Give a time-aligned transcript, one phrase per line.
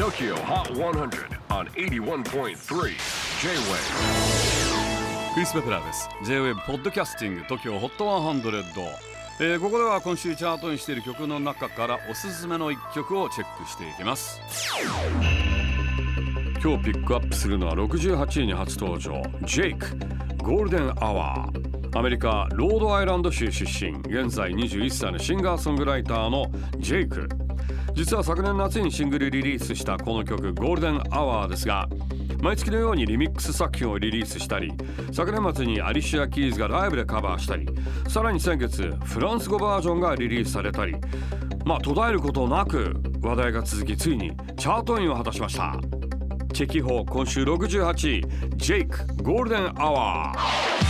[0.00, 2.54] TOKYO HOT 100 on 81.3 J-WAVE
[5.34, 6.08] クリス・ペプラーです。
[6.24, 8.86] J-WAVE ポッドキャスティング TOKYO HOT 100、
[9.40, 14.40] えーここでは今週チャートインしている曲の中からおすすめの一曲をチェックしていきます。
[16.62, 19.20] 今日ピックアップするのは68位に初登場。
[19.42, 19.98] Jake
[20.38, 23.90] ゴールデンアワーアメリカロードアイランド州出身。
[23.98, 26.46] 現在21歳のシンガーソングライターの
[26.78, 27.28] JVKE。
[27.94, 31.88] 実は昨年夏にシングルリリースしたこの曲 Golden Hour ですが
[32.40, 34.72] 毎月のようにリミックス作品をリリースしたり
[35.12, 37.66] 昨年末にアリシア・キーズがライブでカバーしたり
[38.08, 40.94] さらに先月フランス語バージョンがリリースされたり
[41.64, 45.78] まあ途絶えることなく話題が続きついにチャートインを果たしました。
[46.52, 50.89] Check it out 今週68位 JVKE Golden Hour。